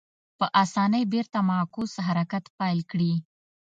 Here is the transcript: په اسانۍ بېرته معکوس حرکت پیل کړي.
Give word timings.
په 0.37 0.45
اسانۍ 0.63 1.03
بېرته 1.13 1.37
معکوس 1.49 1.93
حرکت 2.07 2.43
پیل 2.57 2.79
کړي. 2.91 3.13